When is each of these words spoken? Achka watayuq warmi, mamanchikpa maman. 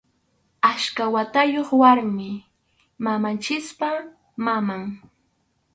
Achka 0.69 1.03
watayuq 1.13 1.69
warmi, 1.81 2.29
mamanchikpa 3.03 3.89
maman. 4.45 4.83